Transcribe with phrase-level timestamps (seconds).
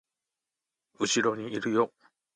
[0.99, 1.93] 後ろにいるよ